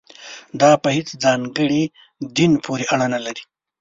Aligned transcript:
دا 0.61 0.71
په 0.83 0.89
هېڅ 0.95 1.07
ځانګړي 1.23 1.83
دین 2.37 2.51
پورې 2.65 2.85
اړه 2.93 3.07
نه 3.13 3.19
لري. 3.25 3.43